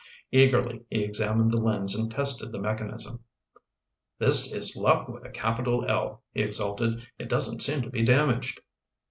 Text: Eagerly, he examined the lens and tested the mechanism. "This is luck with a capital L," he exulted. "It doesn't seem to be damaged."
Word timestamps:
Eagerly, 0.31 0.81
he 0.89 1.03
examined 1.03 1.51
the 1.51 1.61
lens 1.61 1.93
and 1.95 2.09
tested 2.09 2.51
the 2.51 2.57
mechanism. 2.57 3.23
"This 4.17 4.51
is 4.51 4.75
luck 4.75 5.07
with 5.07 5.23
a 5.23 5.29
capital 5.29 5.85
L," 5.87 6.23
he 6.33 6.41
exulted. 6.41 7.05
"It 7.19 7.29
doesn't 7.29 7.61
seem 7.61 7.83
to 7.83 7.91
be 7.91 8.03
damaged." 8.03 8.61